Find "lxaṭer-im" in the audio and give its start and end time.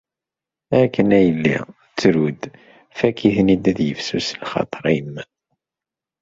4.41-5.13